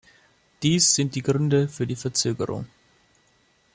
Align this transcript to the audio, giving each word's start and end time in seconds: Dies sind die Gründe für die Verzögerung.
Dies 0.63 0.95
sind 0.95 1.13
die 1.13 1.21
Gründe 1.21 1.67
für 1.67 1.85
die 1.85 1.95
Verzögerung. 1.95 2.65